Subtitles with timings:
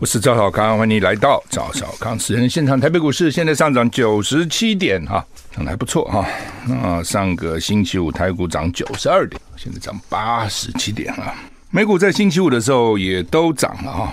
[0.00, 2.78] 我是赵小康，欢迎你来到赵小康私人现场。
[2.78, 5.24] 台北股市现在上涨九十七点，哈，
[5.54, 6.26] 涨得还不错哈。
[6.66, 11.34] 那上个星期五台股涨九十二点，现在涨八十七点啊。
[11.70, 14.12] 美股在星期五的时候也都涨了哈，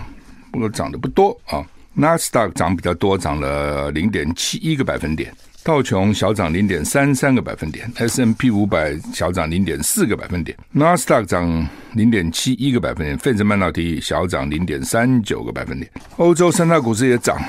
[0.51, 1.65] 不过涨得不多啊。
[1.93, 5.34] 纳斯达克涨比较多，涨了零点七一个百分点。
[5.63, 15.87] 道琼小涨零点三三个百分点，S&P 五百小涨零点四个百分点，纳斯达克涨零点七一个百分点，费城半导体小涨零点三九个百分点。
[16.17, 17.39] 欧洲三大股市也涨，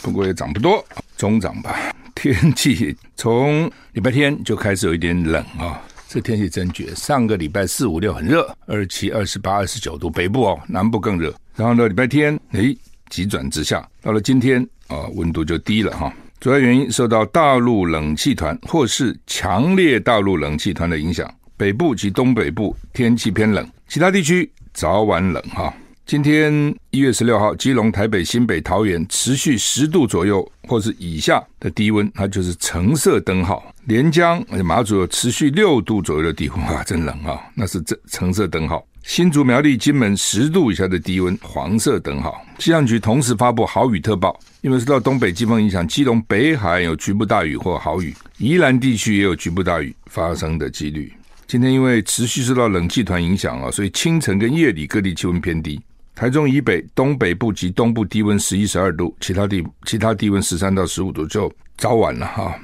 [0.00, 0.82] 不过也涨不多，
[1.18, 1.76] 中涨吧。
[2.16, 5.76] 天气从礼拜天就开始有一点冷啊、哦，
[6.08, 6.94] 这天气真绝。
[6.94, 11.34] 上个礼拜四五六很热，二七、二十八、二十九度，北部哦，南部更热。
[11.54, 12.74] 然后呢，礼拜天诶
[13.10, 16.10] 急转直下，到了今天啊、哦，温度就低了哈。
[16.40, 25.74] 主要原因受到大陆冷气团或是强烈大陆冷气团的影响，北部及东北部天气偏冷，其他地区早晚冷哈。
[26.06, 33.74] 今天一月十六号，基隆、台北、新北、桃园持续十度左右或是以下的低温，它就是橙色灯号。
[33.84, 38.82] 连江马祖有持续六度左右的低温啊，真冷啊，那是这橙色灯号。
[39.08, 42.44] 新竹苗栗金门十度以下的低温，黄色灯号。
[42.58, 51.10] 气象局同时发布豪雨特报，因为受到东北季风影响，基隆北海有局部大雨或豪雨，宜兰地区也有局部大雨发生的几率。
[51.46, 55.80] 今天因为持续受到冷气团影响啊，所以清晨跟夜里各地气温偏低。
[56.14, 62.54] 台中以北、东北部及东部低温十一、十二度，其他地其他低温十三到十五度，就早晚了哈。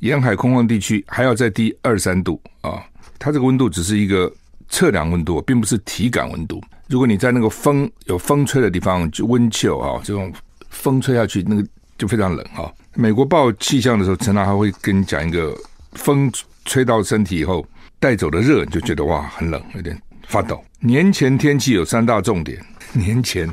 [0.00, 2.82] 沿海空旷地区还要再低二三度啊，
[3.20, 4.30] 它这个温度只是一个。
[4.72, 6.60] 测量温度并不是体感温度。
[6.88, 10.32] 如果你在那个风有风吹的地方，就温秋啊，这种
[10.70, 11.64] 风吹下去，那个
[11.96, 12.72] 就非常冷啊。
[12.94, 15.54] 美国报气象的时候，常常还会跟你讲一个
[15.92, 16.32] 风
[16.64, 17.64] 吹到身体以后
[18.00, 19.96] 带走的热，你就觉得哇很冷，有点
[20.26, 20.62] 发抖。
[20.80, 22.58] 年前天气有三大重点，
[22.92, 23.48] 年前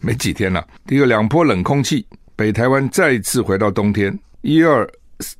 [0.00, 0.66] 没几天了。
[0.86, 2.04] 第一个，两波冷空气，
[2.36, 4.18] 北台湾再次回到冬天。
[4.42, 4.86] 一二。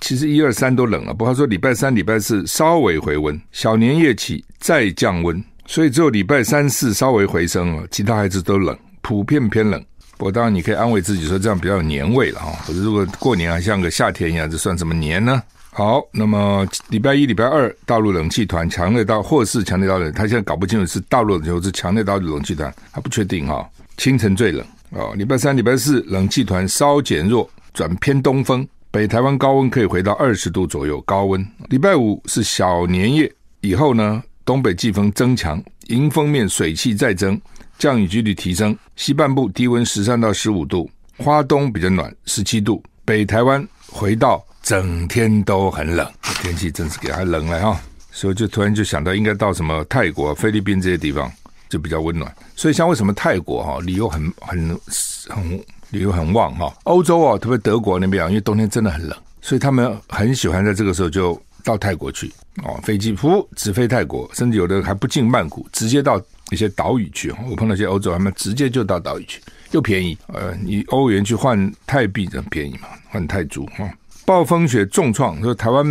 [0.01, 9.85] 其实一二三都冷了，不过说礼拜三、礼拜四稍微回温，小年夜起再降温，所以只有礼拜三四稍微回升了，其他还是都冷，普遍偏冷。
[10.17, 12.53] 不过当然你可以安慰自己说这样比较有年味了哈。
[12.67, 15.43] 可是如果过年还像个夏天一样，这算什么年呢？
[15.73, 23.69] 好，那么礼拜一、礼拜二大陆冷气团强烈到或是强烈到冷，他现在搞不清楚是大陆冷气是强烈大陆冷气团，还不确定哈。
[23.97, 28.67] 清晨最冷哦，礼拜三、礼拜四冷气团稍减弱，转偏东风。
[28.95, 31.45] 北台湾高温可以回到二十度左右，高温。
[31.69, 33.29] 礼拜五是小年夜
[33.61, 37.41] 以后呢，东北季风增强，迎风面水汽再增，
[37.77, 38.79] 降雨几率提升。
[38.95, 42.81] 西半部低温十三到十五度，花东比较暖，十七度。
[43.05, 46.09] 北台湾回到整天都很冷，
[46.41, 47.81] 天气真是给它冷了哈。
[48.13, 51.29] 所以就突然就想到，应该到什么泰国、菲律宾这些地方
[51.69, 52.33] 就比较温暖。
[52.55, 54.81] 所以像为什么泰国哈理由很很
[55.29, 55.61] 很。
[55.95, 62.31] 旅游很旺哈，欧洲啊，特别德国那边啊，因为冬天真的很冷，所以他们很喜欢在这个时候就到泰国去
[62.65, 67.33] 哦，飞机噗直飞泰国，甚至有的还不进曼谷，直接到一些岛屿去。
[67.49, 69.41] 我碰到一些欧洲，他们直接就到岛屿去，
[69.71, 70.19] 又便宜。
[70.27, 73.89] 呃，你欧元去换泰币很便宜嘛，换泰铢哈。
[74.27, 75.87] 暴风雪重创，说台湾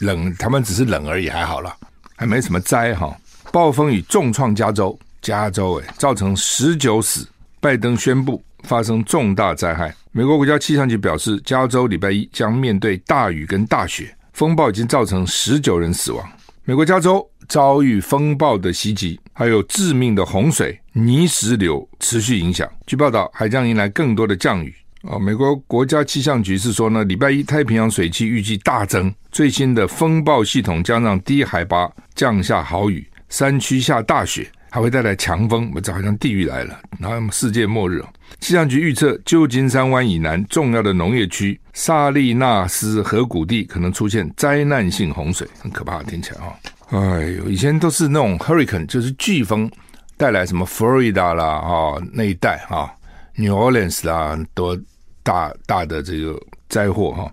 [0.00, 1.76] 冷，台湾只是冷而已，还好啦，
[2.16, 3.16] 还没什么灾哈。
[3.52, 7.24] 暴风雨重创加州，加州诶，造成十九死，
[7.60, 8.42] 拜登宣布。
[8.64, 16.26] 发生重大灾害，美国国家气象局表示，加州礼拜一将面对大雨跟大雪，风暴已经造成十九人死亡。
[16.64, 22.68] 美国加州遭遇风暴的袭击，还有致命的洪水、泥石流持续影响。
[22.86, 24.74] 据报道，还将迎来更多的降雨。
[25.02, 34.50] 啊，美国国家气象局是说呢，礼拜一太平洋水汽预计大增，最新的风暴系统将让低海拔降下豪雨，山区下大雪。
[34.74, 38.02] 还会带来强风，我这好像地狱来了，然后世界末日。
[38.40, 46.52] 气象局预测，旧金山湾以南重要的农业区萨利纳斯河谷地可能出现灾难性洪水，很可怕，听起来啊、
[46.90, 46.98] 哦！
[46.98, 49.70] 哎呦，以前都是那种 hurricane，就是飓风
[50.16, 52.92] 带来什么佛罗里达啦啊、哦、那一带啊
[53.36, 54.76] ，New Orleans 啦，多
[55.22, 56.36] 大大的这个
[56.68, 57.30] 灾祸哈。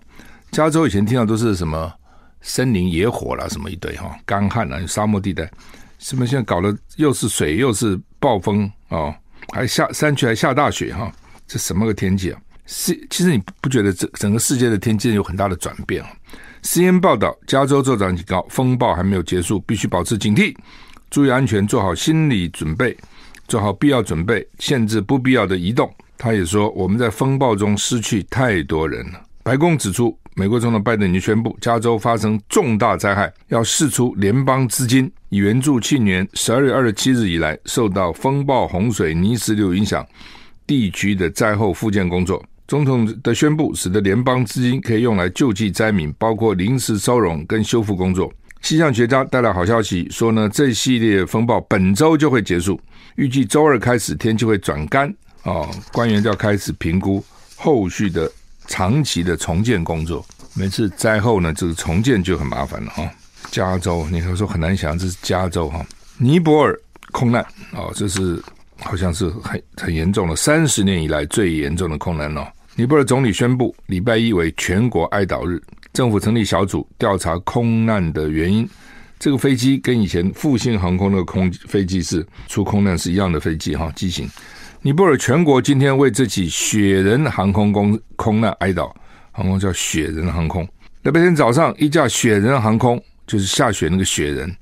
[0.52, 1.92] 加州以前听到都是什么
[2.40, 5.50] 森林野火啦，什么一堆哈，干旱啦，沙漠地带。
[6.02, 9.14] 什么现在搞得又是水又是暴风哦，
[9.52, 11.10] 还下山区还下大雪哈，
[11.46, 12.40] 这什么个天气啊？
[12.66, 16.10] 是，其实你不觉得整整个世界的天气有很大的转变啊
[16.64, 20.54] ？CNN 报道，加州州长警告，风暴还没有结束，必须保持警惕，
[21.08, 22.96] 注意安全，做好心理准备，
[23.46, 25.92] 做好必要准备，限制不必要的移动。
[26.18, 29.20] 他也说，我们在风暴中失去太多人了。
[29.42, 40.06] 白宫指出，美国总统拜登已经宣布，加州发生重大灾害，要释出联邦资金，以援助去年十二月二十七日以来受到风暴、洪水、泥石流影响
[40.66, 42.42] 地区的灾后复建工作。
[42.66, 48.32] 总统的宣布使得联邦资金可以用来救济灾民，包括临时收容跟修复工作。
[48.62, 52.80] 气象学家带来好消息，说呢，这系列风暴本周就会结束，
[53.16, 55.14] 预计周二开始天气会转干。
[55.42, 57.22] 哦，官员就要开始评估
[57.56, 58.30] 后续的
[58.66, 60.24] 长期的重建工作。
[60.54, 63.10] 每次灾后呢，这个重建就很麻烦了哈。
[63.50, 65.84] 加州，你可说很难想，这是加州哈。
[66.18, 66.78] 尼泊尔
[67.10, 68.42] 空难哦，这是
[68.78, 72.46] 好像是很很严重的，三十年以来最严重的空难哦。
[72.74, 75.60] 尼泊尔总理宣布，礼拜一为全国哀悼日，
[75.92, 78.68] 政府成立小组调查空难的原因。
[79.18, 84.28] 这个飞机跟以前复兴航空的空飞机是出空难是一样的飞机哈，机型。
[84.84, 88.92] 尼泊尔全国今天为这起雪人航空公空难哀悼，
[89.30, 90.68] 航空叫雪人航空。
[91.02, 94.52] 那白天早上，一架雪人航空就是下雪那个雪人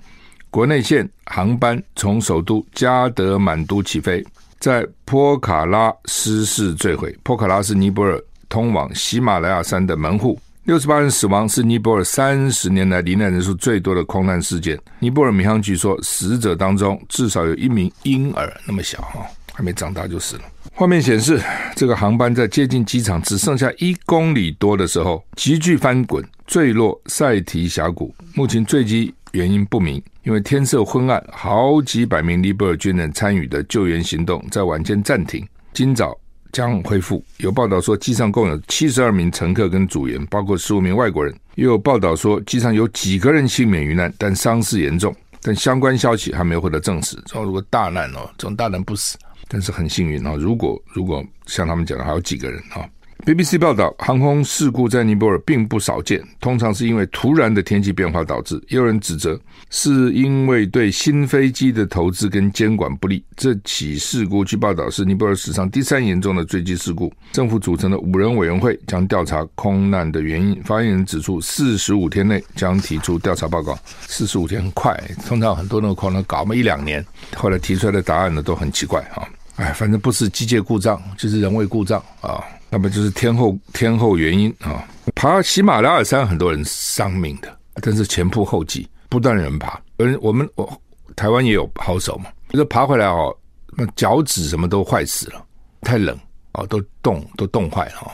[0.50, 4.22] 国内线航班从首都加德满都起飞，
[4.58, 7.16] 在波卡拉失事坠毁。
[7.22, 10.38] 波卡拉是尼泊尔通往喜马拉雅山的门户。
[10.64, 14.78] 六十八人死亡，是尼泊尔三十年来罹难人数最多的空难事件。
[14.98, 19.26] 尼泊尔民航局说，死者当中至少有一名婴儿，那么小哈。
[19.60, 20.42] 还没长大就死了。
[20.74, 21.38] 画面显示，
[21.76, 28.14] 这个航班在接近机场只剩下一公里多的时候，急剧翻滚，坠落塞提峡谷。
[28.34, 36.18] 目前坠机原因不明，因为天色昏暗，好几百名尼泊尔军人参与的救援行动在晚间暂停，今早
[36.52, 37.22] 将恢复。
[37.36, 41.34] 有报道说，机上共有七十二名乘客跟组员，包括十五名外国人。
[41.56, 45.14] 也有报道说，机上有几个人幸免于难，但伤势严重。
[45.42, 47.18] 但相关消息还没有获得证实。
[47.26, 49.18] 说如果大难哦，这种大难不死。
[49.52, 50.34] 但是很幸运啊！
[50.38, 52.86] 如果如果像他们讲的，还有几个人啊
[53.26, 58.54] ？BBC 报道，航空事故在尼泊尔并不少见，通常是因为突然的天气变化导致。
[58.68, 59.38] 也有人指责
[59.68, 63.22] 是因为对新飞机的投资跟监管不力。
[63.36, 67.12] 这起事故据报道是尼泊尔史上第三严重的坠机事故。
[67.32, 70.62] 政府组成的五人委员会将调查空难的原因。
[70.62, 73.78] 发言人指出，四十五天内将提出调查报告。
[74.06, 77.04] 四十五天很快，通常很多那个可能搞么一两年，
[77.36, 79.28] 后来提出来的答案呢都很奇怪啊。
[79.60, 82.42] 哎，反正不是机械故障，就是人为故障啊。
[82.70, 84.82] 那么就是天后天后原因啊。
[85.14, 89.78] 爬喜马拉雅山很多人丧命的，但是前仆后继，不断人爬。
[89.98, 90.80] 而我们我
[91.14, 93.36] 台湾也有好手嘛，就是爬回来哦，
[93.76, 95.44] 那脚趾什么都坏死了，
[95.82, 96.18] 太冷
[96.52, 98.10] 哦，都冻都冻坏了哦。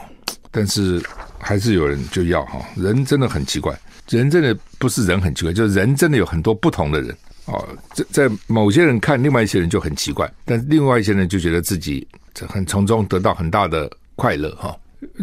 [0.51, 1.01] 但是
[1.39, 3.79] 还是有人就要哈，人真的很奇怪，
[4.09, 7.17] 人真的不是人很奇怪，就是人真的有很多不同的人。
[7.47, 12.07] 哦，在在某些人看，另外一些人就很奇怪，但另外一些人就觉得自己
[12.49, 14.77] 很从中得到很大的快乐哈。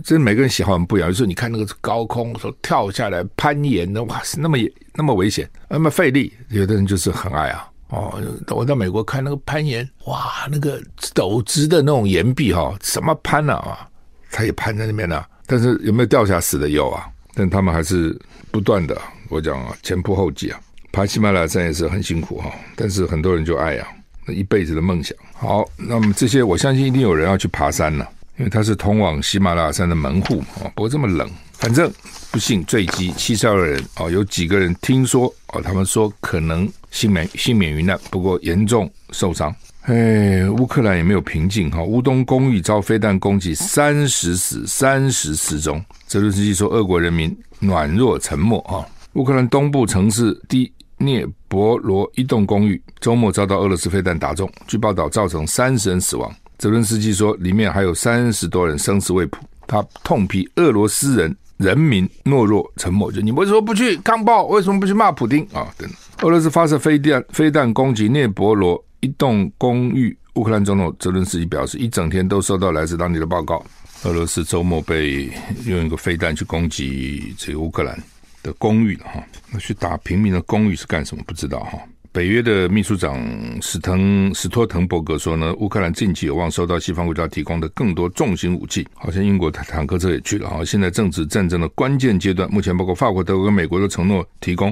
[0.04, 1.10] 这每个人喜好很不一样。
[1.10, 4.58] 有时候你看那个高空说跳下来攀岩的，哇，是那么
[4.94, 6.32] 那么危险，那么费力。
[6.50, 7.68] 有的人就是很爱啊。
[7.90, 10.82] 哦，我到美国看那个攀岩，哇，那个
[11.14, 13.90] 陡直的那种岩壁哈，什么攀啊啊，
[14.32, 15.28] 他也攀在那边呢、啊。
[15.46, 17.06] 但是有没有掉下死的有啊？
[17.34, 18.18] 但他们还是
[18.52, 20.60] 不断的，我讲啊，前仆后继啊。
[20.94, 23.88] 爬喜马拉雅山也是很辛苦哈，但是很多人就爱啊，
[24.28, 25.18] 那一辈子的梦想。
[25.34, 28.08] 好，那么这些我相信一定有人要去爬山了，
[28.38, 30.70] 因为它是通往喜马拉雅山的门户啊。
[30.76, 31.92] 不过这么冷，反正
[32.30, 39.54] 不幸坠机，七十二人哦，有几个人听说哦，他们说可能幸免幸免于难，不过严重受伤。
[39.86, 45.84] 哎，乌克兰也没有平静哈，乌东公寓遭飞弹攻击，三十死，三十失踪。
[46.06, 48.88] 泽伦斯基说，俄国人民软弱沉默哈。
[49.14, 50.72] 乌克兰东部城市第。
[51.04, 56.34] 聂伯罗一栋公寓周末遭到俄罗斯飞弹打中，据报道造成三十人死亡。
[56.58, 59.38] 泽伦斯基说，里面还有三十多人生死未卜。
[59.68, 64.46] 他痛批俄罗斯人人民懦弱沉默，就你为什么不去抗暴？
[64.46, 65.68] 为什么不去骂普丁啊？
[65.78, 65.90] 等。
[66.22, 73.64] 俄罗斯发射飞弹飞弹攻击聂伯罗一栋公寓，乌克兰总统泽伦斯基表示，一整天都收到来自当地的报告。
[74.04, 75.30] 俄罗斯周末被
[75.66, 77.98] 用一个飞弹去攻击这个乌克兰。
[78.44, 81.24] 的公寓了哈，那去打平民的公寓是干什么？
[81.26, 81.80] 不知道哈。
[82.12, 83.20] 北约的秘书长
[83.60, 90.64] 史滕史托滕伯格说呢，乌克兰近期有望收到西方国家提供的更多重型武器，好像英国坦克车也去了哈。
[90.64, 94.72] 现在正值战争的关键阶段，目前包括法国、德国跟美国都承诺提供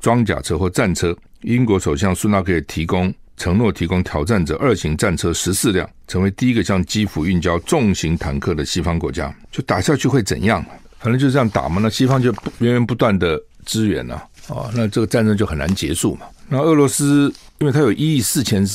[0.00, 1.16] 装甲车或战车。
[1.40, 9.34] 英国首相苏纳克也提供承诺提供挑战者二型战车十四辆，成为第一个向基辅运交重型坦克的西方国家。
[9.50, 10.62] 就打下去会怎样？
[11.02, 11.80] 反正就这样打嘛。
[11.82, 14.14] 那西方就源源不断的支援了
[14.48, 16.26] 啊，那这个战争就很难结束嘛。
[16.48, 18.66] 那俄罗斯因为它有一亿四千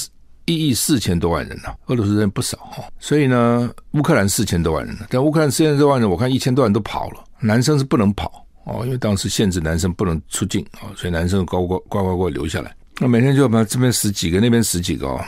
[0.45, 8.45] 一亿四千多万人呐，俄罗斯人不少哈，所以呢，乌克兰四千多万人呢，但乌克兰四千多万人，我看一千多万都跑了，男生是不能跑。
[8.63, 12.75] 哦，因为当时限制男生不能出境啊，所以男生乖乖乖乖乖留下来。
[12.99, 15.23] 那每天就把这边十几个，那边十几个哦，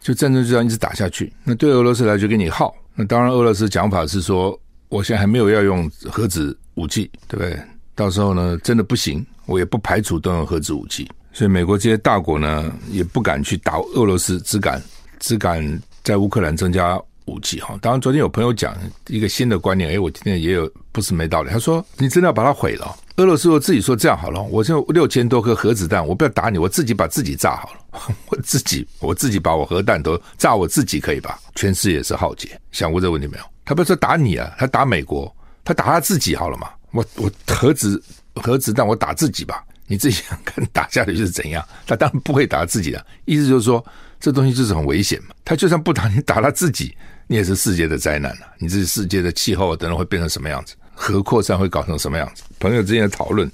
[0.00, 1.32] 就战争就这样一直打下去。
[1.42, 2.72] 那对俄罗斯来就给你耗。
[2.94, 4.56] 那当然，俄罗斯讲法是说，
[4.88, 7.60] 我现在还没有要用核子武器，对不对？
[7.94, 11.08] 到时候呢，真的不行，我也不排除动用核子武器。
[11.32, 14.82] 所以美国这些大国呢，也不敢去打俄罗斯，只敢
[15.18, 17.00] 只敢在乌克兰增加。
[17.26, 18.74] 武器哈，当然昨天有朋友讲
[19.08, 21.50] 一个新的观念，哎，我今天也有不是没道理。
[21.50, 31.38] 他说：“你真的要把它毁了？”俄罗斯我自己说这样好了，我就六千多颗核子弹，我不要打你，我自己把自己炸好了， 我自己我自己把我核弹都炸我自己可以吧？
[31.54, 33.44] 全世界是浩劫，想过这个问题没有？
[33.68, 35.30] 他不是说打你啊，他打美国，
[35.62, 36.70] 他打他自己好了嘛？
[36.90, 38.02] 我我核子
[38.36, 41.62] 核子弹我打自己吧，你自己想看打下去是怎样？
[41.86, 43.84] 他当然不会打自己的，意思就是说
[44.18, 45.34] 这东西就是很危险嘛。
[45.44, 46.96] 他就算不打你，打他自己。
[47.26, 50.74] 你也是世界的灾难了，你这世界的气候等等会变成什么样子？
[50.94, 52.42] 核扩散会搞成什么样子？
[52.58, 53.52] 朋友之间的讨论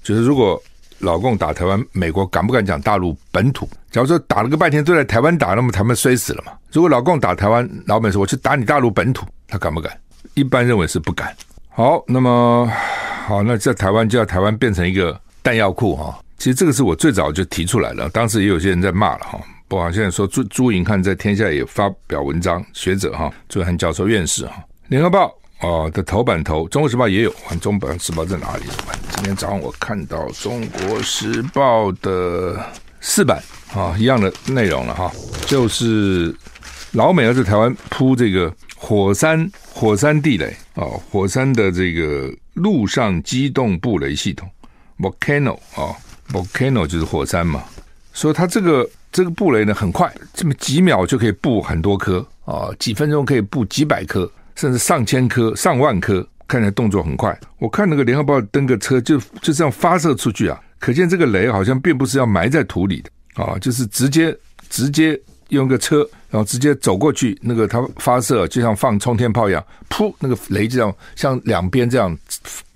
[0.00, 0.62] 就是，如果
[0.98, 3.68] 老共打台湾，美国敢不敢讲大陆本土？
[3.90, 6.52] 假如说打了个半天都在台湾打，那么台湾摔死了嘛？
[6.72, 9.96] 如果老共打台湾，老美说我去打你大陆本土，他敢不敢？
[10.34, 11.34] 一般认为是不敢。
[11.68, 12.70] 好，那么
[13.26, 16.18] 好，那在台湾就要台湾变成一个弹药库哈。
[16.38, 19.40] 其实这个是我最早就提出来了，当时也有些人在骂了哈。
[19.68, 28.64] 不好，现在说朱朱银汉在天下也发表文章，学者哈，朱银汉教授院士哈，联合报啊的头版头，中国时报也有，中国时报在哪里？
[29.14, 32.58] 今天早上我看到中国时报的
[33.00, 33.42] 四版
[33.74, 35.10] 啊，一样的内容了哈，
[35.46, 36.34] 就是
[36.92, 44.48] 老美要在台湾铺这个火山火山地雷啊，火山的这个陆上机动布雷系统
[44.98, 45.96] ，volcano 啊
[46.30, 47.64] ，volcano 就是火山嘛，
[48.12, 48.88] 所以它这个。
[49.12, 57.38] 这个布雷呢，很快，这么几秒就可以布很多颗啊，几分钟可以布几百颗，甚至上千颗、上万颗，看起来动作很快。
[57.58, 64.36] 我看那个联合报登个车就就这样发射出去啊，可见这个雷好像并不是要埋在土里的啊，就是直接
[64.68, 65.18] 直接
[65.50, 65.98] 用个车，
[66.30, 72.16] 然后直接走过去，那个它发射就像放冲天炮一样，噗，那个雷就这样向两边这样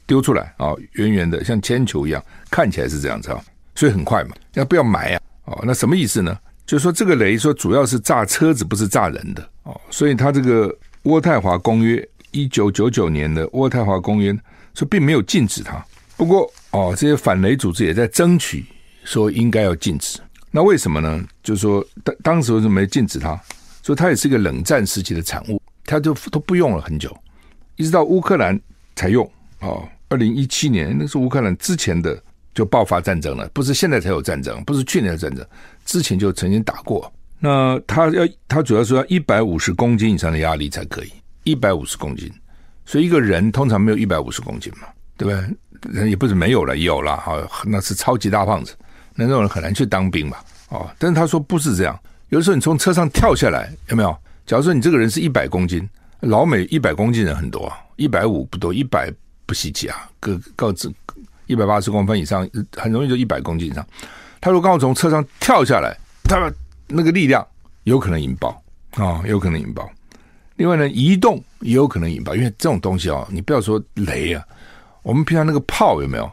[0.06, 3.42] 丢出来啊，圆圆的像铅球一样，看起来是这样子啊，
[3.74, 5.20] 所以很快嘛，要不要埋啊？
[5.46, 6.38] 哦，那什么意思呢？
[6.66, 9.80] 就是说这个雷说主要是炸车子，不是炸人的哦。
[9.90, 10.72] 所以它这个
[11.04, 14.36] 渥太华公约一九九九年的渥太华公约
[14.74, 15.84] 说并没有禁止它。
[16.16, 18.64] 不过哦，这些反雷组织也在争取
[19.04, 20.18] 说应该要禁止。
[20.50, 21.24] 那为什么呢？
[21.42, 23.40] 就是说当当时为什么没禁止它？
[23.82, 27.16] 说它也是一个冷战时期的产物，它就都不用了很久，
[27.76, 28.60] 一直到乌克兰
[28.94, 29.28] 才用。
[29.60, 32.22] 哦，二零一七年那是乌克兰之前的。
[32.52, 35.46] 就爆发战争了，不是现在才有战争，不是去年的战争，
[35.86, 37.10] 之前就曾经打过。
[37.40, 41.10] 那他要，他主要说要一百五十公斤以上的压力才可以，
[41.42, 42.30] 一百五十公斤。
[42.84, 45.92] 所以一个人通常没有一百五十公斤嘛，对不对？
[45.92, 48.76] 人也不是没有了，有了哈，那是超级大胖子，
[49.14, 50.36] 那种人很难去当兵嘛。
[50.68, 54.16] 哦，但是他说不是这样，有的时候你从车上跳下来，有没有？
[54.44, 55.88] 假如说你这个人是一百公斤，
[56.20, 59.10] 老美一百公斤人很多，一百五不多，一百
[59.46, 60.92] 不稀奇啊，各各自。
[61.46, 63.84] 一百八十公分以上，很容易就一百公斤以上。
[64.40, 66.48] 他如果刚好从车上跳下来，他
[66.90, 67.46] 那个力量
[67.84, 68.62] 有可能引爆
[68.96, 69.88] 啊、有可能引爆。
[70.56, 74.44] 另外呢，移动也有可能引爆，因为这种东西哦，你不要说雷啊，
[75.02, 76.30] 我们平常那个炮有没有？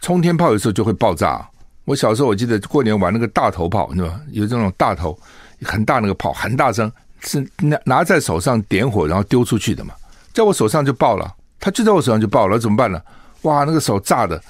[0.00, 1.46] 冲天炮有时候就会爆炸。
[1.84, 4.20] 我小时候我记得过年玩那个大头炮，对吧？
[4.32, 5.18] 有这种大头
[5.62, 6.90] 很大那个炮，很大声，
[7.20, 9.94] 是拿拿在手上点火，然后丢出去的嘛。
[10.32, 13.00] 在我手上就爆了，它就在我手上就爆了，怎么办呢？
[13.42, 14.40] 哇，那个手炸的！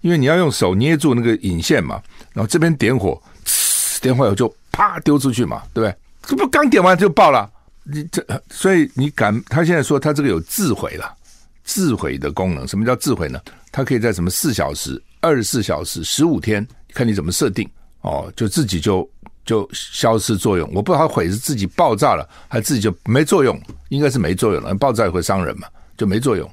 [0.00, 2.00] 因为你要用手捏住那个引线嘛，
[2.32, 3.20] 然后这边点火，
[4.00, 5.96] 点火以后就啪丢出去嘛，对不对？
[6.22, 7.50] 这不刚点完就爆了？
[7.82, 9.42] 你这所以你敢？
[9.48, 11.12] 他现在说他这个有自毁了，
[11.64, 12.68] 自毁的功能。
[12.68, 13.40] 什么叫自毁呢？
[13.72, 17.68] 它可以在什么四小时、二十四小时、十五天，看你怎么设定
[18.02, 19.08] 哦，就自己就
[19.44, 20.70] 就消失作用。
[20.72, 23.60] 我不知道它毁是自己爆炸了，还是自己就没作用？
[23.88, 25.66] 应该是没作用了，爆炸也会伤人嘛，
[25.96, 26.48] 就没作用。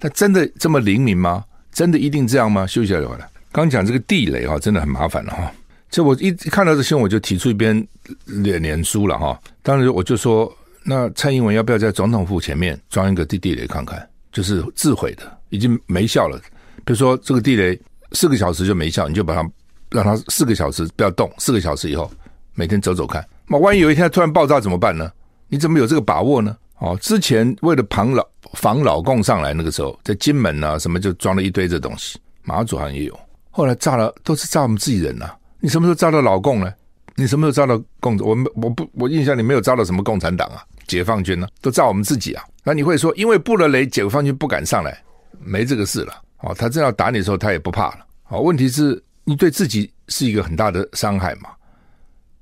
[0.00, 1.44] 那真的这么灵敏吗？
[1.72, 2.66] 真的一定这样吗？
[2.68, 3.28] 休息一下就回来。
[3.50, 5.50] 刚讲这个地雷哈，真的很麻烦了哈。
[5.94, 7.86] 这我一看到这新闻，我就提出一篇
[8.24, 9.40] 脸脸书了哈。
[9.62, 14.04] 当时我就说，那蔡英文要不要在总统府前面装一个地地雷看看？
[14.32, 16.36] 就是自毁的，已经没效了。
[16.84, 19.48] 比如说这个地雷四个小时就没效，你就把它
[19.88, 22.10] 让它四个小时不要动，四个小时以后
[22.54, 23.24] 每天走走看。
[23.46, 25.08] 那万一有一天突然爆炸怎么办呢？
[25.46, 26.56] 你怎么有这个把握呢？
[26.80, 33.16] 哦，之前为了防老防老共上来，那个时候在金门啊什么就装了一堆这东西，马祖好像也有。
[33.52, 35.36] 后来炸了，都是炸我们自己人呐、啊。
[35.64, 36.70] 你什么时候炸到老共呢？
[37.14, 38.18] 你什么时候炸到共？
[38.18, 42.44] 我们我不我印象里没有炸到什么共产党啊、解放军呢、都炸我们自己啊。
[42.62, 45.02] 那你会说，因为布了雷，解放军不敢上来，
[45.42, 46.12] 没这个事了。
[46.40, 48.00] 哦，他正要打你的时候，他也不怕了。
[48.28, 51.48] 哦，问题是你对自己是一个很大的伤害嘛。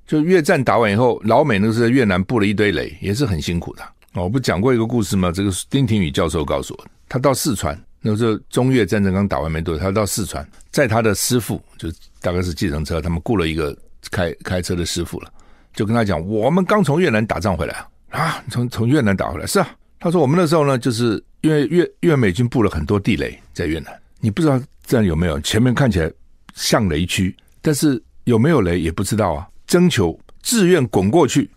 [0.05, 3.83] 就越战打完以后，老美那个时候在越南布了一堆雷，也是很辛苦的。
[4.15, 5.31] 哦，我不讲过一个故事吗？
[5.31, 7.81] 这个丁廷宇教授告诉我，他到四川。
[8.05, 13.75] 那时候中越战争刚打完没多久，他到四川，在他的师傅，就大概是计程车，他们雇了一个
[14.11, 15.31] 开开车的师傅了，
[15.73, 17.73] 就跟他讲：“我们刚从越南打仗回来
[18.09, 19.69] 啊，从从越南打回来。”是啊，
[20.01, 25.39] 他说：“我们那时候呢，就是因为越越美军布了很多地雷在越南，你不知道这样有没有？
[25.39, 26.11] 前面看起来
[26.55, 29.47] 像雷区，但是有没有雷也不知道啊。
[29.65, 31.49] 征求自愿滚过去，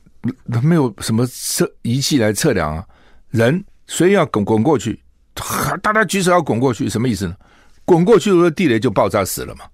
[0.63, 2.87] 没有什么测仪器来测量啊，
[3.31, 4.97] 人所以要滚滚过去。”
[5.83, 7.37] 大家举手要滚过去，什么意思呢？
[7.85, 9.65] 滚过去，如果地雷就爆炸死了嘛？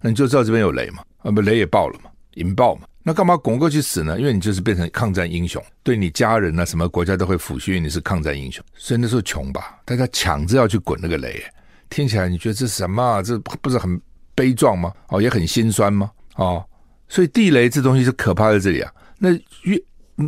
[0.00, 1.02] 那你就知道这边有雷嘛？
[1.18, 2.82] 啊，不，雷也爆了嘛，引爆嘛？
[3.04, 4.18] 那干嘛滚过去死呢？
[4.18, 8.64] 因为你就是变成抗战英雄，对你家人啊，什么国家都会抚恤，你是抗战英雄。
[8.74, 11.42] 所以那时候穷吧，大家抢着要去滚那个雷，
[11.88, 13.22] 听起来你觉得这什么啊？
[13.22, 14.00] 这不是很
[14.34, 14.92] 悲壮吗？
[15.08, 16.10] 哦，也很心酸吗？
[16.36, 16.64] 哦，
[17.08, 18.92] 所以地雷这东西是可怕在这里啊。
[19.18, 19.30] 那
[19.62, 19.80] 越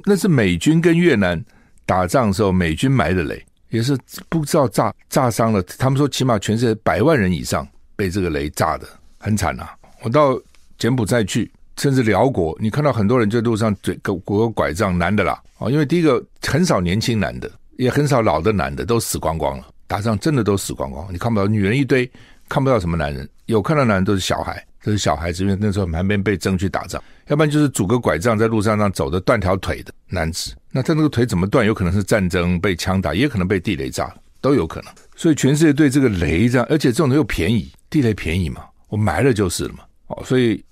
[0.04, 1.44] 那是美军跟越南
[1.84, 3.44] 打仗的时候，美军埋的雷。
[3.74, 7.66] 也是不知道炸炸伤了，他们说起码全世界百万人以上
[7.96, 8.86] 被这个雷炸的
[9.18, 9.74] 很惨啊！
[10.02, 10.40] 我到
[10.78, 15.42] 柬埔寨去，甚至寮国，你看到很多人在路上举个个拐杖，男的啦。
[15.58, 22.08] 啊，因为第一个很少年轻男的，也很少老的男的，都死光光了，打仗真的都死光光，你看不到女人一堆，
[22.48, 30.54] 看不到什么男人，有看到男人都是小孩，都是小孩子，因为那时候旁边被征去打仗，要不然就是拄个拐杖在路上上走的断条腿的男子。
[30.70, 31.64] 那他那个腿怎么断？
[31.66, 34.92] 有可能是战争被枪打，也可能被地雷炸，都有可能。
[35.16, 39.84] 所以全世界对这个雷这样，而且这种的又便宜，地雷便宜嘛，我埋了就是了嘛。
[40.08, 40.62] 哦，所以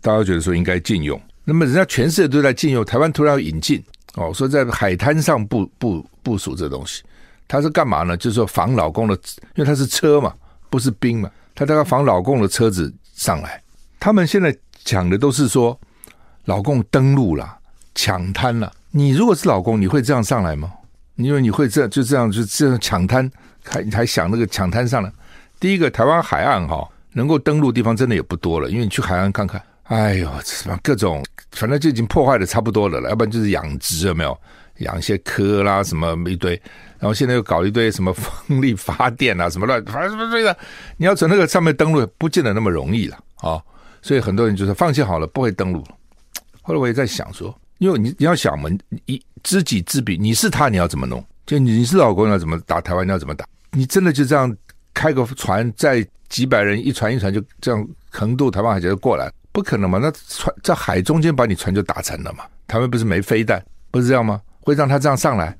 [0.00, 1.20] 大家觉得说应该禁用。
[1.44, 7.02] 那么人家全世界都在禁用，台湾突然要引进哦，说在海滩上部部部署这东西，
[7.46, 8.16] 他是干嘛呢？
[8.16, 9.14] 就是说防老公的，
[9.56, 10.32] 因为他是车嘛，
[10.70, 13.60] 不是兵嘛，他大概防老公的车子上来。
[14.00, 15.78] 他们现在讲的都是说
[16.44, 17.58] 老共登陆了，
[17.94, 18.72] 抢滩了。
[18.90, 20.72] 你如果是老共，你会这样上来吗？
[21.16, 23.30] 因为你会这样就这样就这样抢滩，
[23.64, 25.12] 还还想那个抢滩上来？
[25.60, 34.38] 第一个，台湾海岸哈能够登陆地方真的也不多了，因为你去海岸看看，哎呦，什么各种，反正就已经破坏的差不多了了，要不然就是养殖有没有？
[34.78, 36.52] 养一些蚵啦什么一堆，
[37.00, 40.56] 然后现在又搞一堆什么风力发电啊什么乱，反正什么之类的，
[40.96, 43.62] 你要从那个上面登陆，不见得那么容易了啊、哦，
[44.08, 45.84] 所以很多人就说放弃好了，不会登陆。
[46.62, 47.54] 后来我也在想说。
[47.76, 48.68] 因为你你要想嘛，
[49.04, 51.24] 一知己知彼，你是他，你要怎么弄？
[51.46, 53.06] 就你是老公，要怎么打台湾？
[53.06, 53.46] 你要怎么打？
[53.70, 54.52] 你真的就这样
[54.94, 59.30] 开个船，载几百人，一船一船就这样横渡台湾海峡就过来？
[59.52, 59.98] 不可能嘛？
[60.02, 62.44] 那船在海中间把你船就打沉了嘛？
[62.66, 64.40] 台湾不是没飞弹，不是这样吗？
[64.62, 65.56] 会让他这样上来？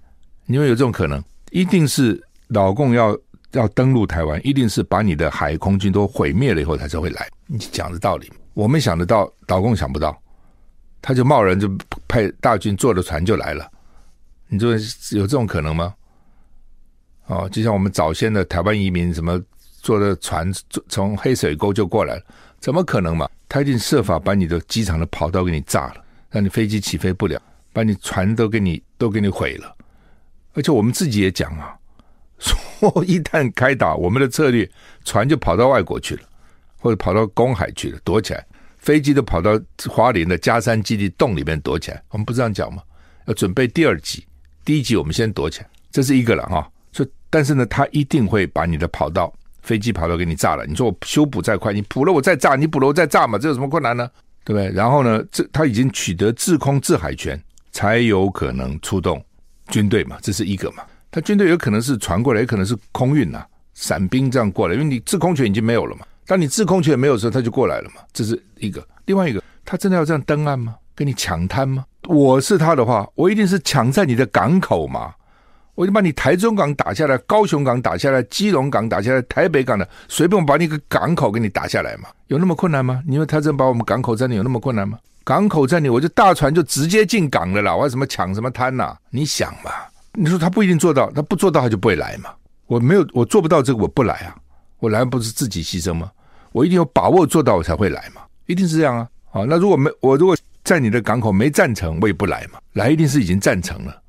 [0.47, 1.23] 你会有这种可能？
[1.53, 3.17] 一定是老共要
[3.53, 7.29] 要登陆台湾，一定是把你的海空军都毁灭了以后，他才会来。
[7.47, 10.17] 你讲的道理，我们想得到，岛共想不到。
[11.01, 11.71] 他就贸然就
[12.09, 13.71] 派大军坐着船就来了，
[14.49, 15.95] 你说有这种可能吗？
[17.27, 19.41] 哦，就像我们早先的台湾移民，什么
[19.81, 20.53] 坐着船
[20.89, 22.23] 从黑水沟就过来了，
[22.59, 23.29] 怎么可能嘛？
[23.49, 27.41] 他一定设法把你的机场的跑道给你炸了，让你飞机起飞不了，
[27.73, 29.75] 把你船都给你都给你毁了。
[30.55, 31.78] 而且我们自己也讲啊，
[33.07, 34.69] 一旦开打，我们的策略
[35.05, 36.23] 船就跑到外国去了，
[36.79, 38.45] 或者跑到公海去了，躲起来。
[38.79, 42.83] 飞机都跑到花莲的加山基地洞里面躲起来，我们不这样讲吗？
[43.27, 44.25] 要准备第二级，
[44.65, 46.71] 第一级我们先躲起来，这是一个了哈。
[46.93, 50.65] 所以，但是呢，他一定会把你的跑道、飞机跑道给你炸了。
[50.65, 54.09] 你说我修补再快，你补了我再炸，你补了我再炸嘛，这有什么困难呢？
[54.45, 54.71] 对不对？
[54.71, 57.39] 然后呢，这他已经取得制空制海权，
[57.73, 59.23] 才有可能出动
[59.67, 60.85] 军队嘛，这是一个嘛。
[61.11, 66.07] 他军队有可能是船过来，也可能是空运呐、啊，伞兵这样过来，因为你制空权已经没有了嘛。
[66.27, 68.87] 当你制空权没有的时候，他就过来了嘛，这是一个。
[69.07, 70.77] 另外一个，他真的要这样登岸吗？
[70.95, 71.85] 跟你抢滩吗？
[72.07, 75.15] 我是他的话，我一定是抢在你的港口嘛，
[75.75, 83.03] 我就把你台中港打下来，高雄港打下来，基隆港打下来，台北港的随便我把你个港口给你打下来嘛，有那么困难吗？
[83.07, 84.99] 因为他真把我们港口占领有那么困难吗？
[85.25, 88.95] 港口占领，我就大船就直接进港了啦，我还什么抢什么滩呐？
[89.11, 89.71] 你想嘛？
[90.15, 92.31] 你说他不一定做到，他不做到他就不会来嘛。
[92.67, 94.37] 我没有，我做不到这个，我不来啊，
[94.79, 96.11] 我来不是自己牺牲吗？
[96.53, 99.09] 我一定有把握做到，我才会来嘛，一定是这样啊！
[99.31, 102.59] 好，那如果没我如果在你的港口没赞成，我也不来嘛。
[102.73, 104.03] 来一定是已经赞成了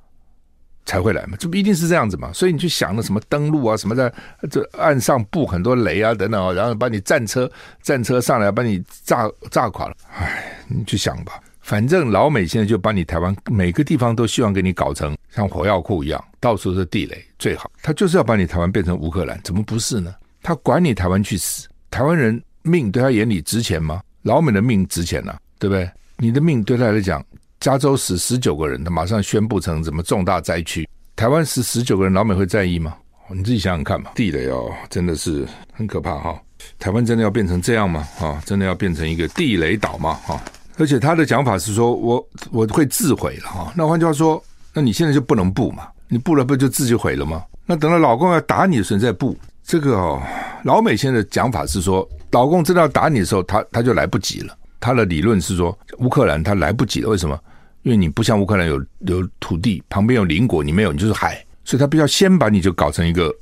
[0.86, 2.34] 才会来嘛，这不一定是这样子嘛。
[2.34, 4.12] 所以你去想了什么登陆啊，什么在
[4.50, 7.50] 这岸上布很多雷啊等等啊，然后把你战车
[7.82, 9.96] 战车上来把你炸炸垮了。
[10.18, 11.40] 唉，你去想吧。
[11.70, 17.70] 反正老美现在就把你台湾每个地方都希望给你搞成像火药库一样，到处是地雷最好。
[17.84, 20.12] 他就是要把你台湾变成乌克兰，怎么不是呢？
[20.42, 24.02] 他管你台湾去死，台湾人命对他眼里值钱吗？
[24.24, 25.88] 老美的命值钱呐、啊，对不对？
[26.18, 27.24] 你的命对他来讲，
[27.60, 30.90] 加州死十九个人，他马上宣布成什么重大灾区。
[31.16, 32.98] 台湾死十九个人，老美会在意吗？
[33.30, 34.14] 你自己想想看吧。
[34.16, 36.42] 地雷哦，真的是很可怕哈。
[36.80, 38.08] 台湾真的要变成这样吗？
[38.20, 40.16] 啊，真的要变成一个地雷岛吗？
[40.26, 40.42] 哈，
[40.80, 43.72] 而且他的讲法是说我我会自毁了哈。
[43.76, 44.42] 那换句话说，
[44.74, 45.88] 那你现在就不能布嘛？
[46.08, 47.44] 你布了不就自己毁了吗？
[47.66, 50.20] 那等到老公要打你的时候再布，这个哦，
[50.64, 54.58] 老美现在讲法是说，老公真的要打你的时候，他他就来不及了。
[54.80, 57.38] 他的理论是说，乌克兰他来不及了，为什么？
[57.84, 63.34] 因为你不像乌克兰有有土地，旁边有邻国，你没有，你就是海，所以他必须要先把你就搞成一个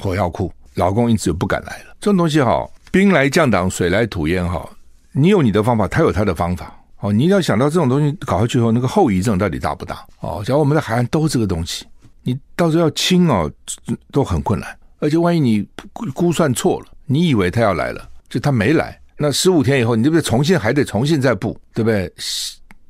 [0.00, 0.50] 火药库。
[0.74, 1.96] 老公因此就不敢来了。
[2.00, 4.68] 这种东西哈，兵来将挡，水来土掩哈，
[5.12, 6.75] 你有你的方法，他有他的方法。
[7.00, 10.06] 哦，你一定要想到这种东西搞下去以后，那个后遗症到底大不大？
[10.20, 11.84] 哦，假如我们在海岸都这个东西，
[12.22, 13.50] 你到时候要清哦，
[14.10, 14.76] 都很困难。
[14.98, 15.68] 而且万一你
[16.14, 18.98] 估算错了，你以为他要来了，就他没来。
[19.18, 20.22] 那十五天以后，你对不对？
[20.22, 22.10] 重新还得重新再布，对不对？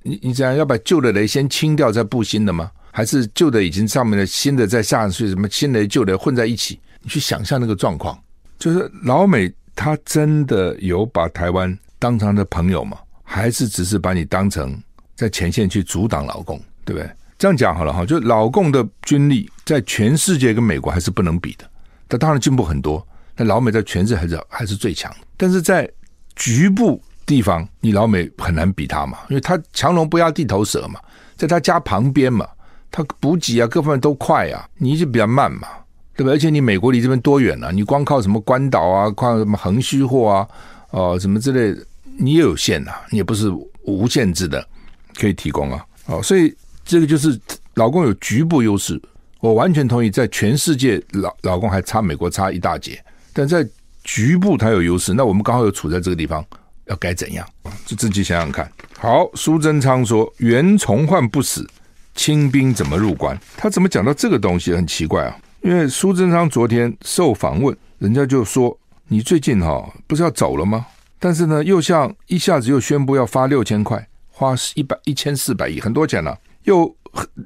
[0.02, 2.70] 你你这样要把旧的雷先清掉，再布新的吗？
[2.92, 6.78] 还是旧的已经上面的新的再下去，什么新雷旧雷混在一起？
[7.02, 8.18] 你去想象那个状况，
[8.58, 12.96] 就是老美他真的有把台湾当成的朋友吗？
[13.28, 14.80] 还是只是把你当成
[15.16, 17.10] 在前线去阻挡老共，对不对？
[17.36, 21.68] 这样讲好了哈，就老共的军力在全世界跟美国还是不能比的，
[22.08, 25.86] 他当然进步很多，但老美在全世界还是还是最强，但是在
[26.34, 30.98] 局部地方，你老美很难比他嘛，因为他强龙不压地头蛇嘛，
[31.36, 32.48] 在他家旁边嘛，
[32.90, 35.68] 他补给啊各方面都快啊，你就比较慢嘛，
[36.16, 36.32] 对吧？
[36.32, 37.70] 而且你美国离这边多远啊？
[37.70, 40.48] 你光靠什么关岛啊，靠什么横须贺啊，
[40.90, 41.78] 哦、呃、什么之类，
[42.18, 43.50] 你也有限呐、啊，你也不是
[43.82, 44.66] 无限制的
[45.14, 45.84] 可以提供啊。
[46.06, 47.38] 哦，所以这个就是
[47.74, 49.00] 老公有局部优势，
[49.40, 53.02] 我完全同意，在全世界老老公还差美国差一大截，
[53.32, 53.66] 但在。
[54.08, 56.46] 局部他有优势，那我们刚好又处在这个地方，
[56.84, 57.44] 要该怎样？
[57.84, 58.70] 就自己想想看。
[59.00, 61.68] 好，苏贞昌说“袁崇焕不死，
[62.14, 65.36] 清兵怎么入关？”他怎么讲到这个东西很奇怪啊？
[65.60, 68.78] 因为苏贞昌昨天受访问，人家就说
[69.10, 70.86] ：“你最近哈、哦、不是要走了吗？
[71.18, 76.94] 但是呢，又像一下子又宣布要发六千块，花一百一千四百亿，很多钱了、又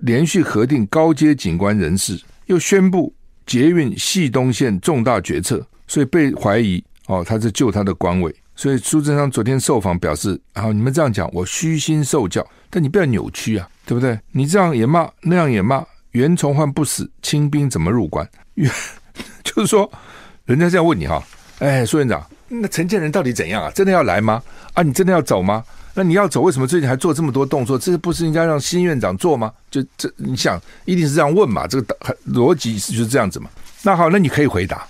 [0.02, 3.14] 连续核定高阶警官人事，又宣布
[3.46, 8.32] 捷运汐东线重大决策。”所以被怀疑哦，他是救他的官位。
[8.54, 14.16] 所以苏贞昌昨天受访表示：“啊，你们这样讲，我虚心受教，但你不要扭曲啊，对不对？
[14.30, 18.28] 你这样也骂，那样也骂，袁崇焕不死，清兵怎么入关？
[19.42, 19.90] 就是说，
[20.44, 21.20] 人家这样问你哈，
[21.58, 23.70] 哎，苏院长，那陈建仁到底怎样啊？
[23.70, 24.42] 真的要来吗？
[24.74, 25.64] 啊，你真的要走吗？
[25.94, 27.78] 那你要走，为什么最近还做这么多动作？
[27.78, 29.52] 这不是应该让新院长做吗？
[29.70, 31.66] 就这，你想，一定是这样问嘛？
[31.66, 31.96] 这个
[32.28, 33.48] 逻辑是就是这样子嘛？
[33.82, 34.86] 那好，那你可以回答。”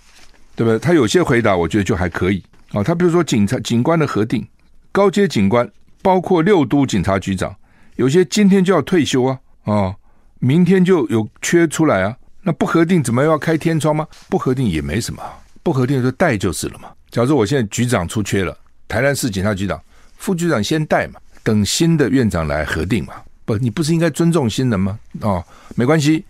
[0.56, 0.78] 对不对？
[0.78, 2.42] 他有些回答，我觉得就还可以
[2.72, 2.82] 啊。
[2.82, 4.46] 他比如说警察警官的核定，
[4.92, 5.66] 高阶警官
[6.02, 7.54] 包括六都警察局长，
[7.96, 9.94] 有些今天就要退休啊啊，
[10.38, 12.14] 明天就有缺出来啊。
[12.42, 14.06] 那不核定怎么要开天窗吗？
[14.28, 15.22] 不核定也没什么，
[15.62, 16.90] 不核定就带就是了嘛。
[17.10, 19.80] 假如我现在局长出缺了，台南市警察局长
[20.16, 23.14] 副局长先带嘛，等新的院长来核定嘛。
[23.44, 24.98] 不，你不是应该尊重新人吗？
[25.20, 25.44] 哦，
[25.74, 26.24] 没关系。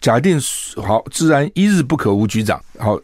[0.00, 0.38] 假定
[0.76, 2.62] 好，自然一日不可无局长。
[2.78, 2.98] 好，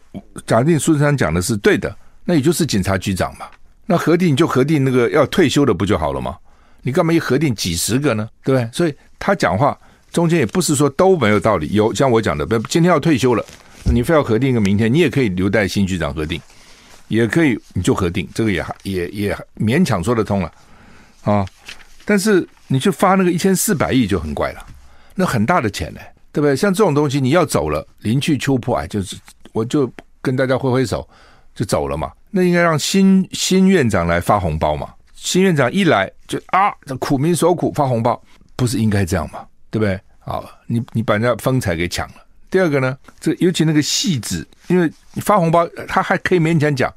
[0.45, 3.45] 假定苏贞昌讲的是对的，那也就是警察局长嘛。
[3.85, 6.35] 那核定就核定那个要退休的不就好了吗？
[6.81, 8.27] 你干嘛一核定几十个呢？
[8.43, 8.69] 对不对？
[8.73, 9.77] 所以他讲话
[10.11, 11.69] 中间也不是说都没有道理。
[11.71, 13.45] 有像我讲的，不，今天要退休了，
[13.85, 16.41] 你非要核定一个明天，你也可以留待新局长核定，
[17.07, 20.51] 也可以你就核定，这个也还也也勉强说得通了
[21.23, 21.45] 啊。
[22.05, 24.65] 但是你去发那个一千四百亿就很怪了，
[25.15, 25.99] 那很大的钱呢。
[26.33, 26.55] 对不对？
[26.55, 29.17] 像这种东西，你要走了，临去秋破，哎，就是
[29.53, 29.91] 我就
[30.21, 31.07] 跟大家挥挥手
[31.55, 32.11] 就走了嘛。
[32.29, 34.93] 那应该让新新院长来发红包嘛。
[35.15, 38.21] 新院长一来就啊，这苦民所苦发红包，
[38.55, 39.47] 不是应该这样吗？
[39.71, 39.99] 对不对？
[40.19, 42.15] 好，你你把人家风采给抢了。
[42.49, 46.93] 第二个呢，这尤其那个戏子，因为你发红包，他还可以勉强讲，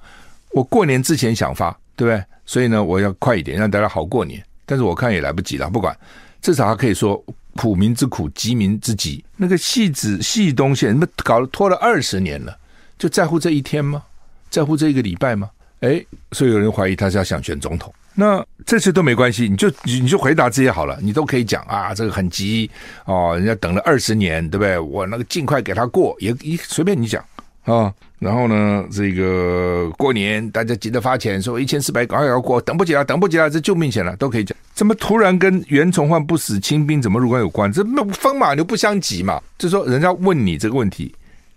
[0.50, 2.24] 我过年之前想发，对不对？
[2.46, 4.42] 所以呢，我要快一点，让大家好过年。
[4.66, 5.96] 但是我看也来不及了，不管，
[6.40, 7.22] 至少他可以说。
[7.56, 9.22] 苦民之苦，急民之急。
[9.36, 12.56] 那个戏子戏东线，你们搞了拖了二十年了，
[12.96, 14.04] 就在乎这一天吗？
[14.48, 15.50] 在乎这一个礼拜吗？
[15.80, 22.70] 哎，所以有人怀疑他是要想选总统那这些都没关系，你就你就回答这些好了，你都可以讲啊，这个很急
[23.04, 24.78] 哦，人家等了二十年，对不对？
[24.78, 27.24] 我那个尽快给他过，也也随便你讲
[27.64, 27.92] 啊。
[28.18, 34.54] 然后呢，这个过年大家急着发钱，说一千四百赶快要过，等不及了，等不及了，这救命钱了，都可以讲。
[34.74, 37.72] 怎么突然跟袁崇焕不死清兵怎么入关有关？
[37.72, 39.40] 这那风马牛不相及嘛？
[39.56, 41.14] 就说人家问你这个问题，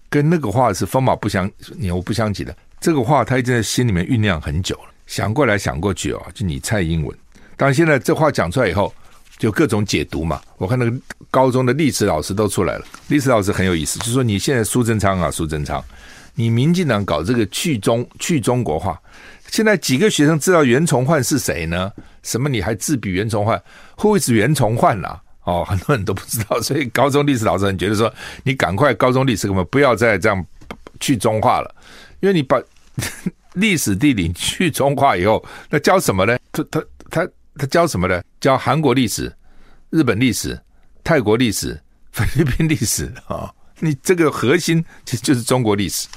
[0.10, 2.56] 跟那个话是风马不相牛不相及的。
[2.80, 4.93] 这个话他已经在心里面酝酿很久了。
[5.06, 7.18] 想过来想过去哦，就你蔡英文。
[7.56, 8.94] 但，现在这话讲出来以后，
[9.38, 10.42] 就各种解读嘛。
[10.58, 10.98] 我看那个
[11.30, 15.84] 高中的历史老师都出来了，历史老师很有意思，就说你现在苏贞昌啊，苏贞昌，
[16.34, 19.00] 你民进党搞这个去中去中国化，
[19.50, 21.92] 现在几个学生知道袁崇焕是谁呢？
[22.24, 22.50] 什么？
[22.50, 23.62] 你还自比袁崇焕
[23.98, 25.20] ？Who is 袁崇焕呐？
[25.44, 28.12] 哦，很多人都不知道， 所以高中历史老师很觉得说，
[28.44, 30.44] 你赶快高中历史，我们不要再这样
[31.00, 31.76] 去中化了，
[32.22, 32.60] 因为你把。
[33.54, 36.38] 历史地理去中化以后，那教什么呢？
[36.52, 38.22] 他他他他教什么呢？
[38.40, 39.32] 教韩国历史、
[39.90, 40.60] 日本历史、
[41.04, 41.80] 泰国历史、
[42.12, 43.54] 菲律宾历史啊！
[43.80, 46.08] 你这个核心其实就是中国历史，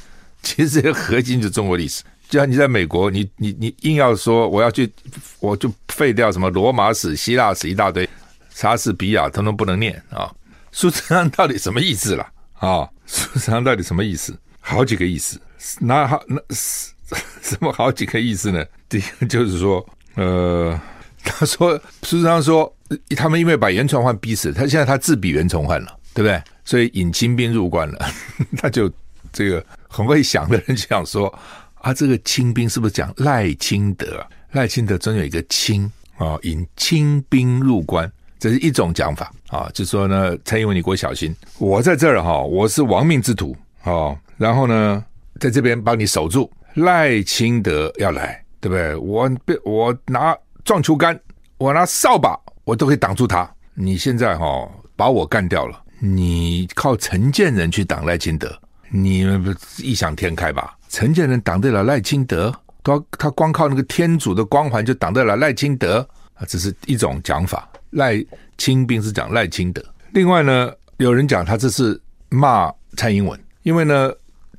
[0.42, 2.03] 其实这个核心就是中国历史。
[2.29, 4.92] 就像你在美国，你你你硬要说我要去，
[5.38, 8.09] 我就废掉什么罗马史、希腊史一大堆，
[8.51, 10.33] 莎士比亚通通不能念啊！
[10.72, 12.27] 苏贞昌到底什么意思了？
[12.55, 14.37] 啊，苏贞昌到底什么意思？
[14.61, 15.40] 好几个意思，
[15.81, 16.90] 那好那是。
[17.42, 18.64] 什么好几个意思呢？
[18.88, 20.79] 第一个就是说，呃，
[21.25, 22.73] 他说，事实上说，
[23.16, 26.42] 他们因为把袁崇焕逼死，他现在他自比袁崇焕了，对不对？
[26.64, 27.99] 所以引清兵入关了，
[28.59, 28.90] 他就
[29.33, 31.33] 这个很会想的人就想说，
[31.75, 34.25] 啊，这个清兵是不是讲赖清德？
[34.53, 45.05] 赖清德真有一个清啊，引清兵入关，这是一种讲法啊，就说呢，蔡英文你给我小心，我在这儿哈，我是亡命之徒啊，然后呢，
[45.38, 46.51] 在这边帮你守住。
[46.76, 48.94] 赖清德要来，对不对？
[48.96, 51.18] 我被我拿撞球杆，
[51.56, 53.50] 我拿扫把，我都可以挡住他。
[53.72, 58.54] 你现在哈、哦、把我干掉了，你靠陈建仁去挡赖清德，
[58.90, 60.76] 你们异想天开吧？
[60.90, 62.54] 陈建仁挡得了赖清德？
[62.82, 66.44] 他他光靠那个天主的光环就挡得了赖清德啊？
[66.46, 67.66] 这是一种讲法。
[67.90, 68.22] 赖
[68.58, 69.82] 清兵是讲赖清德。
[70.12, 74.12] 另外呢，有人讲他这是骂蔡英文，因为呢。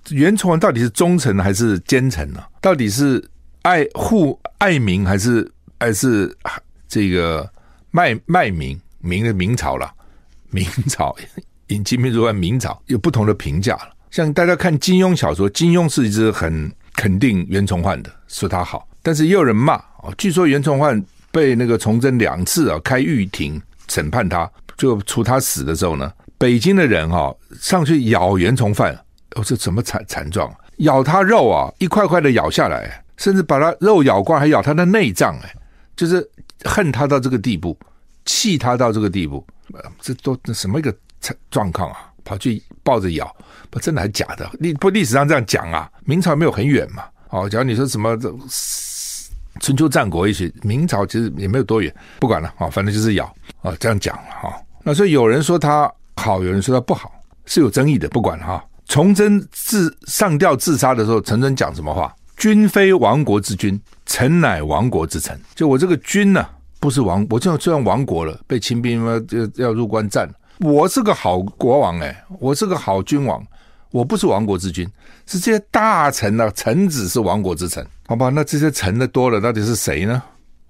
[0.10, 2.44] 袁崇焕到底是忠臣还是奸臣呢？
[2.62, 3.24] 到底是
[3.64, 6.36] 爱护爱民还是还是
[6.88, 7.50] 这个
[7.92, 8.80] 卖卖民？
[9.00, 9.90] 明的明朝了，
[10.50, 11.16] 明朝
[11.68, 13.90] 引清兵入关， 明朝有不同的评价了。
[14.12, 20.12] 像大家看金庸小说，金庸是一直很肯定袁崇焕的，说他好，但是也有人骂啊。
[20.18, 28.98] 据说袁崇焕被那个崇祯两次啊开御庭审判他，就处他死的时候呢，北京的人哈上去咬袁崇焕。
[29.38, 30.52] 哦，这怎么惨惨状？
[30.78, 35.56] 咬他肉啊，一块块的咬下来，甚至把他肉咬光，还咬他的内脏，哎，
[35.96, 36.28] 就是
[36.64, 37.78] 恨他到这个地步，
[38.26, 39.46] 气他到这个地步，
[40.02, 40.94] 这都什么一个
[41.52, 42.12] 状况啊？
[42.24, 43.34] 跑去抱着咬，
[43.70, 44.50] 不，真的还假的？
[44.60, 45.90] 历不历史上这样讲啊？
[46.04, 47.04] 明朝没有很远嘛？
[47.30, 48.34] 哦，假如你说什么这
[49.60, 53.26] 春秋战国，一些明朝其实也没有多远，不管了啊，反正就是咬
[53.62, 54.62] 啊，这样讲了哈。
[54.84, 57.12] 那所以有人说他好，有人说他不好，
[57.46, 58.64] 是有争议的，不管哈。
[58.88, 62.14] 崇祯自上吊自杀的时候，崇祯讲什么话？
[62.38, 65.40] 君非亡国之君，臣乃亡国之臣。
[65.56, 66.46] 就我这个君呢、
[66.80, 73.44] 不是亡，我就虽然亡国了，被清兵要要入关战，我是个好国王哎，我是个好君王，
[73.92, 74.88] 我不是亡国之君，
[75.26, 78.30] 是这些大臣啊，臣子是亡国之臣，好吧？
[78.30, 80.22] 那这些臣的多了，到底是谁呢？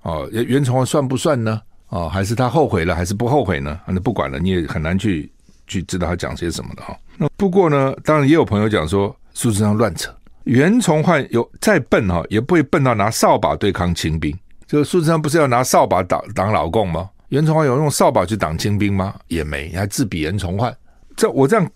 [0.03, 1.61] 哦，袁崇焕算不算呢？
[1.89, 3.79] 哦，还是他后悔了，还是不后悔呢？
[3.85, 5.29] 那不管了，你也很难去。
[5.67, 6.97] 去知道他讲些什么的哈。
[7.17, 10.11] 那不过呢，当然也有朋友讲说苏贞昌乱扯，
[10.45, 14.35] 袁崇焕有再笨哈，也不会笨到拿扫把对抗清兵。
[14.65, 17.09] 就苏贞昌不是要拿扫把挡挡老共吗？
[17.29, 19.13] 袁崇焕有用扫把去挡清兵吗？
[19.27, 20.75] 也没，还自比袁崇焕。
[21.15, 21.69] 这我这样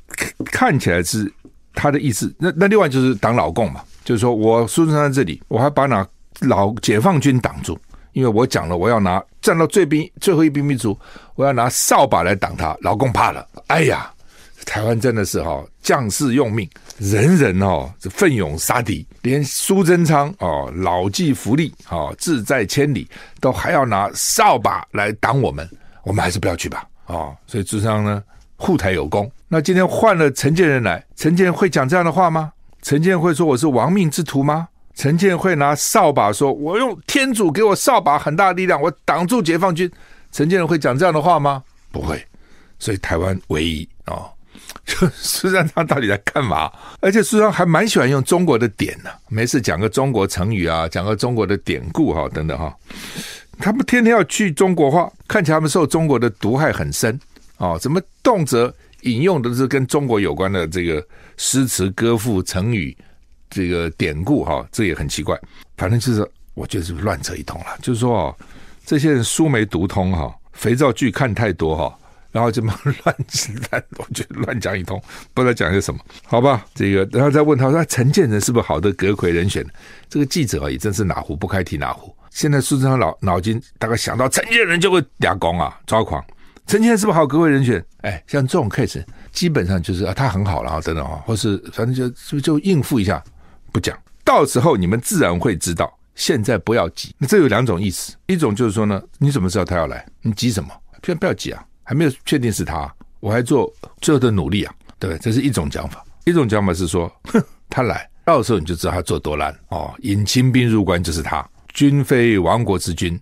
[0.45, 1.31] 看起来是
[1.73, 2.33] 他的意思。
[2.37, 6.07] 那那另外就是挡老共嘛，就是说我苏贞昌在这里，我还把那
[6.41, 7.77] 老解放军挡住。
[8.13, 10.97] 因为我讲了，我要拿站到最兵最后一兵一卒，
[11.35, 13.47] 我要拿扫把来挡他，老公怕了。
[13.67, 14.11] 哎呀，
[14.65, 23.07] 台湾真的是哈、哦，将士用命，人人哦是奋勇杀敌，连苏贞昌哦老骥伏枥，哦志在千里，
[23.39, 25.67] 都还要拿扫把来挡我们，
[26.03, 26.87] 我们还是不要去吧。
[27.07, 28.21] 哦，所以朱商呢
[28.55, 29.29] 护台有功。
[29.47, 32.51] 那今天换了陈建仁来，陈建仁会讲这样的话吗？
[32.81, 34.67] 陈建仁会说我是亡命之徒吗？
[34.95, 39.89] 陈建会拿扫把说：“我用天主给我扫把很大的力量，我挡住解放军。”
[40.31, 41.63] 陈建会讲这样的话吗？
[41.91, 42.23] 不会。
[42.79, 44.31] 所以台湾唯一啊、哦，
[44.85, 46.71] 就苏贞昌到底在干嘛？
[46.99, 52.75] 而且苏贞昌还蛮喜欢用中国的典呢、没事讲个中国成语啊，讲个中国的典故哈、等等哈。
[53.59, 57.19] 他们天天要去中国化，看起来他们受中国的毒害很深
[57.57, 57.77] 哦。
[57.79, 61.05] 怎么动辄引用的是跟中国有关的这个
[61.37, 62.95] 诗词歌赋、成语
[63.51, 64.65] 这个典故哈？
[64.71, 65.39] 这也很奇怪。
[65.77, 67.67] 反正就是我觉得是乱扯一通了。
[67.83, 68.35] 就是说哦，
[68.83, 71.95] 这些人书没读通哈，肥皂剧看太多哈。
[72.31, 74.97] 然后这么乱子弹， 我觉得乱讲一通，
[75.33, 76.65] 不知道讲些什么，好吧？
[76.73, 79.65] 这个，然后再问他说：“陈建仁是不是好的阁揆人选？”
[80.07, 82.15] 这个记者啊，也真是哪壶不开提哪壶。
[82.29, 86.23] 现在苏贞昌脑脑筋大概想到陈建仁就会俩攻啊，抓狂。
[86.67, 87.83] 陈建仁是不是好阁揆人选？
[87.99, 93.21] 哎，像这种 case，基本上就是啊，他很好，了啊等等啊，或是反正就就就应付一下，
[93.71, 93.97] 不讲。
[94.23, 95.91] 到时候你们自然会知道。
[96.13, 97.15] 现在不要急。
[97.27, 100.05] 这有两种意思，一种就是说呢，你怎么知道他要来？
[100.21, 100.69] 你急什么？
[101.01, 101.65] 不要不要急啊。
[101.83, 105.19] 还没有确定是他，我还做最后的努力啊，对不对？
[105.19, 106.03] 这是一种讲法。
[106.25, 109.93] 一种讲法是说，哼，他来到时候你就知道他做多烂哦。
[110.01, 113.19] 引清兵入关就是他，君非亡国之君，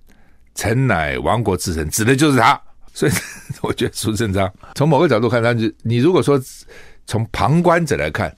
[0.56, 2.60] 臣乃亡国之臣，指的就是他。
[2.94, 3.12] 所以
[3.62, 6.42] 我觉得苏贞昌从某个角度看，他就你如果说
[7.06, 8.36] 从旁观者来看，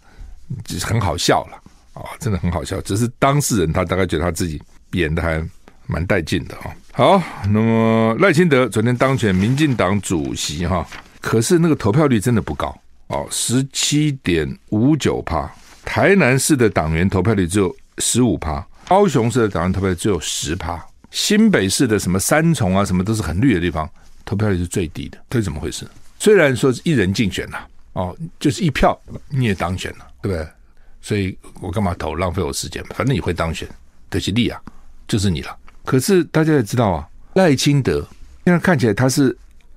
[0.66, 1.58] 就是很好笑了
[2.02, 2.80] 啊、哦，真的很好笑。
[2.82, 4.62] 只是当事人他大概觉得他自己
[4.92, 5.44] 演的还
[5.88, 6.76] 蛮带劲的啊。
[6.94, 10.86] 好，那么赖清德昨天当选民进党主席哈，
[11.20, 12.76] 可是那个投票率真的不高
[13.08, 15.50] 哦，十七点五九趴。
[15.84, 23.90] 台南市的党员投票率只有十五趴，高雄市的党员投票只有十趴，新北市的什么三重啊什么都是很绿的地方，
[24.24, 25.88] 投票率是最低的，这是怎么回事？
[26.20, 27.58] 虽然说是一人竞选呐，
[27.94, 28.98] 哦，就是一票
[29.30, 30.48] 你也当选了，对不对？
[31.02, 32.84] 所以我干嘛投，浪费我时间？
[32.96, 33.68] 反正你会当选，
[34.10, 34.62] 得其利啊，
[35.08, 35.58] 就是你了。
[35.84, 38.08] 可是大家也知道啊，赖清德
[38.46, 39.36] 现在看起来他是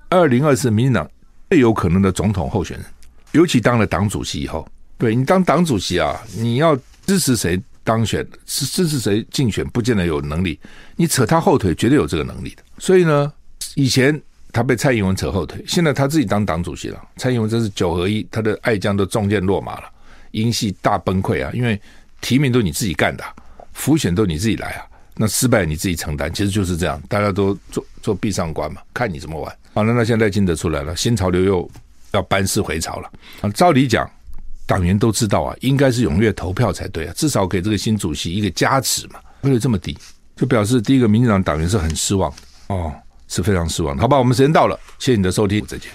[0.09, 1.09] 二零二四民进党
[1.49, 2.85] 最有可能的总统候选人，
[3.31, 10.59] 尤其当了党主席以后，对你当党主席啊，你要支持谁当选，是支持谁竞选，不见得有能力，
[10.95, 12.63] 你扯他后腿绝对有这个能力的。
[12.77, 13.31] 所以呢，
[13.75, 14.19] 以前
[14.51, 19.89] 他被蔡英文扯后腿，现在他自己当党主席了，蔡英文真是九合一，他的爱将都中箭落马了，
[20.35, 21.79] 英系大崩溃啊，因为
[22.21, 23.23] 提名都你自己干的，
[23.73, 24.85] 辅选都你自己来啊。
[25.17, 29.57] 那失败你自己承担，其实就是这样，大家都做做闭上关嘛，看你怎么玩。
[29.73, 31.71] 好了，那现在金德出来了，新潮流又
[32.11, 33.09] 要班师回朝了。
[33.39, 34.09] 啊，照理讲，
[34.65, 39.21] 党员都知道啊，应该是踊跃投票才对啊，至少给这个新主席一个加持嘛。
[39.41, 39.97] 为了这么低？
[40.35, 42.93] 就表示第一个，民进党党员是很失望的哦，
[43.29, 43.97] 是非常失望。
[43.97, 45.89] 好吧，我们时间到了，谢谢你的收听，再见。